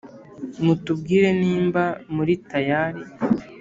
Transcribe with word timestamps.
mutubwire 0.65 1.29
nimba 1.39 1.83
muri 2.15 2.33
tayali 2.49 3.03